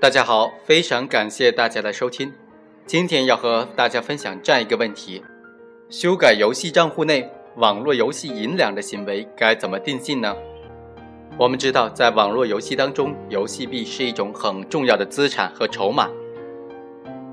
[0.00, 2.32] 大家好，非常感谢大家的收听。
[2.86, 5.20] 今天要和大家分享这样一个问题：
[5.90, 10.36] 修改游戏账户内网络游戏银两的行为该怎么定性呢？
[11.36, 16.08] 我们知道，在网络游戏当中，游戏币是一种很重要的资产和筹码。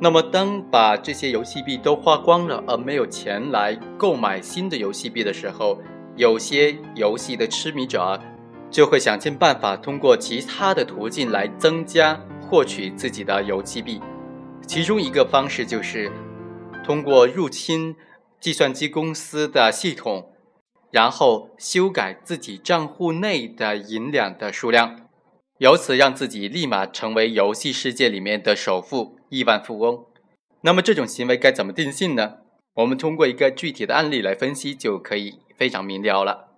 [0.00, 5.78] 那么，当把这些游戏币都花光了，而没有钱来购买新的游戏币的时候，
[6.16, 8.18] 有些游戏的痴迷者
[8.70, 12.18] 就会想尽办法通过其他的途径来增加
[12.54, 14.00] 获取自己的游戏币。
[14.64, 16.08] 其中一个方式就是
[16.84, 17.96] 通过入侵
[18.38, 20.30] 计算机公司的系统，
[20.92, 25.08] 然后修改自己账户内的银两的数量，
[25.58, 30.04] 由此让自己立马成为游戏世界里面的首富、亿万富翁。
[30.60, 32.34] 那么这种行为该怎么定性呢？
[32.74, 36.53] 我们通过一个具体的案例来分析，就可以非常明了了。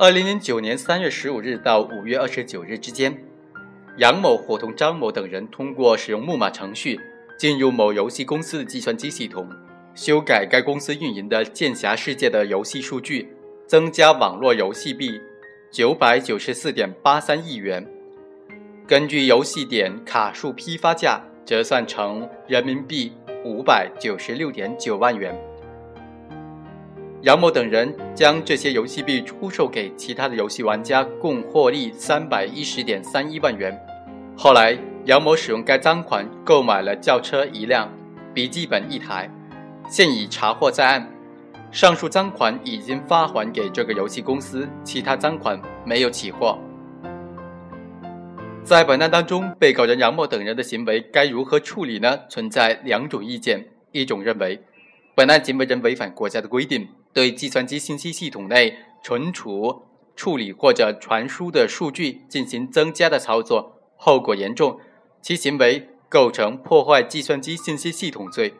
[0.00, 3.20] 二零零九年三月十五日到五月二十九日之间。
[3.96, 7.00] 杨某伙同张某等人通过使用木马程序
[7.36, 9.50] 进入某游戏公司的计算机系统，
[9.96, 13.28] 修改该公司运营的《剑侠世界》的游戏数据，
[13.66, 15.20] 增加网络游戏币
[15.68, 17.84] 九百九十四点八三亿元，
[18.86, 23.12] 根据游戏点卡数批发价折算成人民币
[23.44, 25.36] 五百九十六点九万元。
[27.22, 33.76] 杨某等人将这些游戏币出售给其他的游戏玩家，共获利三百一十点三一万元。
[34.36, 37.92] 后来，杨某使用该赃款购买了轿车一辆、
[38.32, 39.28] 笔记本一台，
[39.90, 41.10] 现已查获在案。
[41.72, 46.56] 上述赃款已经发还给这个游戏公司，其他赃款没有起获。
[48.62, 52.20] 在本案当中，被告人杨某等人的行为该如何处理呢？
[52.28, 54.62] 存在两种意见：一种认为，
[55.16, 56.86] 本案行为人违反国家的规定。
[57.12, 59.82] 对计算机信息系统内存储、
[60.14, 64.78] 处理或者传输的数据进行增加的操作，后果严重，
[65.22, 68.54] 其行为构成破坏计算机信息系统罪。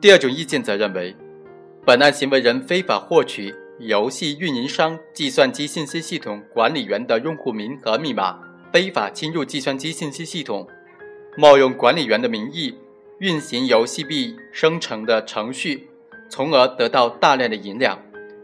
[0.00, 1.16] 第二种意见则认为，
[1.84, 8.38] 本案行为人非法获取游戏运营商计算机信息系统管理员的用户名和密码，
[8.72, 10.68] 非法侵入计算机信息系统，
[11.36, 12.74] 冒用管理员的名义
[13.18, 15.88] 运行游戏币生成的程序。
[16.30, 17.98] 从而得到大量的银两，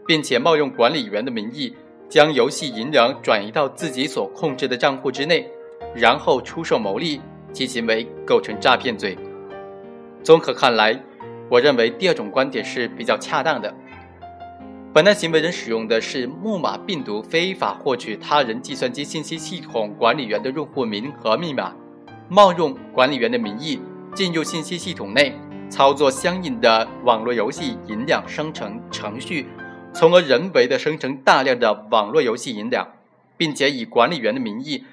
[0.05, 1.73] 并且冒用管理员的名义
[2.09, 5.49] 将游戏银两转移到自己所控制的账户之内，
[5.95, 7.21] 然后出售牟利，
[7.53, 9.17] 其行为构成诈骗罪。
[10.21, 11.01] 综合看来，
[11.49, 13.73] 我认为第二种观点是比较恰当的。
[14.93, 21.73] 本案行为人使用的是木马病毒，非法获取他人计算机信息系统管理员的用户名和密码，
[22.27, 23.79] 冒用管理员的名义
[24.13, 25.33] 进入信息系统内。
[25.69, 29.47] 操作相应的网络游戏银两生成程序，
[29.93, 32.87] 从而人为的生成大量的网络游戏银两，
[33.37, 34.85] 并且以管理员的名义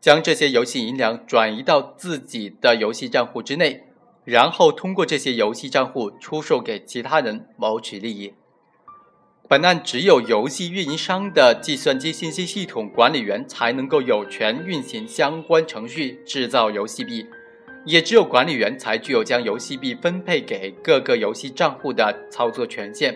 [0.00, 3.84] 将这些游戏银两转移到自己的游戏账户之内，
[4.24, 8.34] 然后通过这些游戏账户出售给其他人谋取利益。
[9.48, 17.26] 本案只有游戏运营商的计算机信息系统管理员才能够有权运行相关程序，制造游戏币。
[17.84, 23.14] 也只有管理员才具有将游戏币分配给各个游戏账户的操作权限。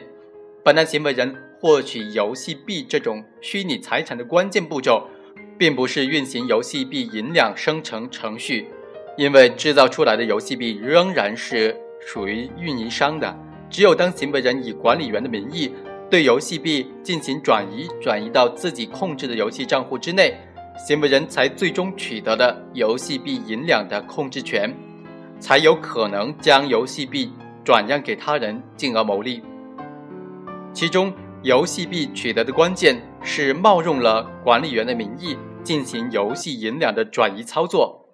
[0.65, 5.09] 本案行为人获取游戏币这种虚拟财产的关键步骤，
[5.56, 8.66] 并不是运行游戏币银两生成程序，
[9.16, 13.37] 因为制造出来的游戏币仍然是属于运营商的。
[13.71, 15.72] 只有当行为人以管理员的名义
[16.10, 20.37] 对游戏币进行转移，转移到自己控制的游戏账户之内。
[20.76, 24.72] 行为人才最终取得的游戏币银两的控制权，
[25.41, 27.32] 才有可能将游戏币
[27.64, 29.42] 转让给他人，进而牟利。
[30.72, 38.06] 其中，游戏币取得的关键是冒用了管理员的名义进行游戏银两的转移操作。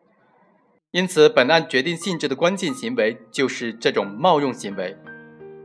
[0.92, 4.96] 因此，本案决定性质的关键行为就是这种冒用行为。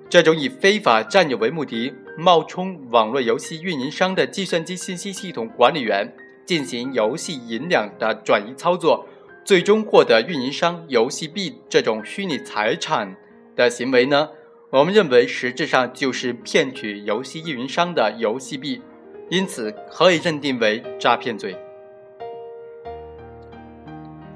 [0.09, 6.11] 这种以非法占有为目的，冒充网络游戏运营商的计算机信息系统管理员。
[6.47, 9.05] 进行游戏银两的转移操作，
[9.43, 13.15] 最终获得运营商游戏币这种虚拟财产
[13.53, 14.29] 的行为呢？
[14.69, 18.81] 我们认为实质上就是骗取游戏运营商的游戏币，
[19.29, 21.55] 因此可以认定为诈骗罪。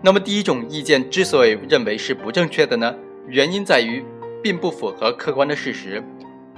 [0.04, 2.94] 那么第一种意见之所以认为是不正确的呢？
[3.28, 4.04] 原因在于
[4.44, 6.04] 并不符合客观的事实，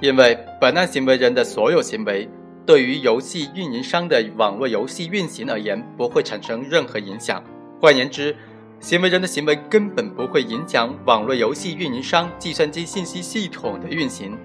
[0.00, 2.28] 因为本案行为人的所有行为。
[2.66, 7.44] 对于游戏运营商的网络游戏运行而言，不会产生任何影响。
[7.80, 8.34] 换言之，
[8.80, 14.38] 行为人的行为根本不会影响网络游戏运营商计算机信息系统的运行。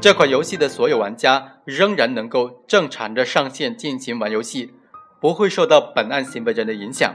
[0.00, 4.72] 这款游戏的所有玩家仍然能够正常的上线进行玩游戏，
[5.20, 7.14] 不会受到本案行为人的影响。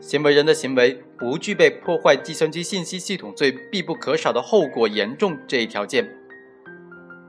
[0.00, 6.08] 行为人的行为不具备破坏计算机信息系统罪必不可少的后果严重这一条件。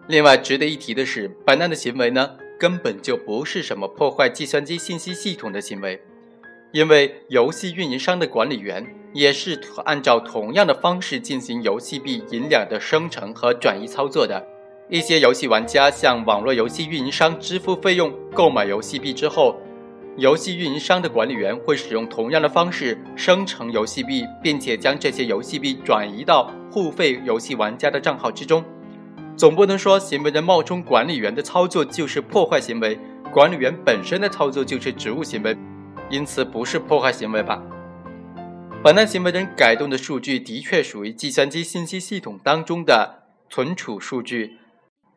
[0.09, 6.01] 另外，值得一提的是，本案的行为呢，根本就不是什么破坏计算机信息系统的行为，
[6.71, 14.42] 因为游戏运营商的管理员也是按照同样的方式进行游戏币银两的生成和转移操作的。
[14.88, 19.57] 一些游戏玩家向网络游戏运营商支付费用购买游戏币之后，
[20.15, 28.63] 游戏运营商的管理员会使用同样的方式生成游戏币，并且将这些游戏币转移到付费游戏玩家的账号之中。
[29.38, 32.98] 总不能说行为人冒充管理员的操作就是破坏行为，
[33.31, 35.56] 管理员本身的操作就是职务行为，
[36.10, 37.62] 因此不是破坏行为吧？
[38.84, 44.57] 本案行为人改动的数据的确属于计算机信息系统当中的存储数据，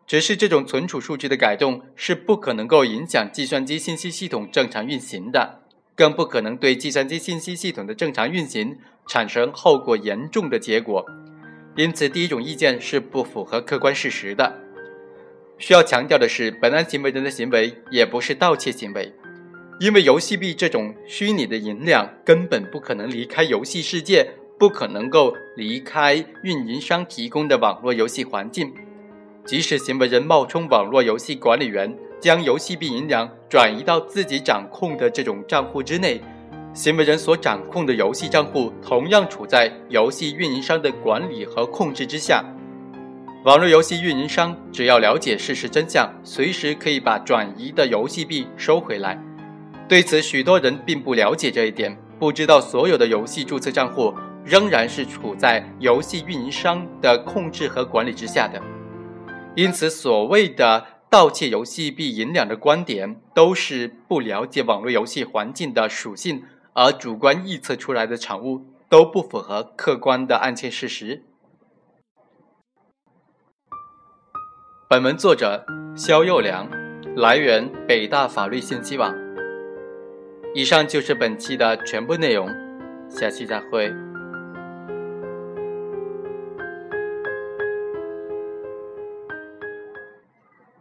[0.07, 5.61] 只是这种存储数据的改动是不可能够影响计算机信息系统正常运行的，
[5.95, 8.77] 更不可能对计算机信息系统的正常运行
[9.07, 11.07] 产生后果严重的结果。
[11.77, 14.53] 因此，第一种意见是不符合客观事实的。
[15.59, 19.13] 需要强调的是，本案行为人的行为也不是盗窃行为，
[19.79, 24.27] 因为游戏币这种虚拟的银两根本不可能离开游戏世界，
[24.59, 28.73] 不可能够离开运营商提供的网络游戏环境。
[29.45, 36.21] 即使行为人冒充网络游戏管理员，将游戏币银两转移到自己掌控的这种账户之内。
[36.73, 42.45] 行为人所掌控的游戏账户同样处在游戏运营商的管理和控制之下。
[43.45, 49.19] 网络游戏运营商只要了解事实真相，随时可以把转移的游戏币收回来。
[49.89, 54.15] 对此，许多人并不了解这一点，不知道所有的游戏注册账户
[54.45, 58.63] 仍然是处在游戏运营商的控制和管理之下的。
[59.57, 66.45] 因此，所谓的盗窃游戏币银两的观点，都是不了解网络游戏环境的属性。
[66.73, 71.23] 而主观臆测出来的产物都不符合客观的案件事实。
[74.89, 75.65] 本文作者
[75.97, 76.69] 肖幼良，
[77.17, 79.15] 来源北大法律信息网。
[80.55, 82.49] 以上就是本期的全部内容，
[83.09, 84.10] 下期再会。